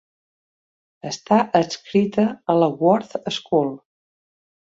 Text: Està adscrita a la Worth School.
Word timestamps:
Està 1.09 1.37
adscrita 1.59 2.25
a 2.53 2.57
la 2.61 2.71
Worth 2.81 3.15
School. 3.39 3.73